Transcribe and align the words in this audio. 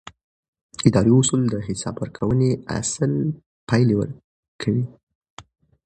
اداري 0.87 1.11
اصول 1.19 1.41
د 1.49 1.55
حساب 1.67 1.95
ورکونې 2.01 2.51
اصل 2.79 3.11
پلي 3.67 3.95
کوي. 4.61 4.83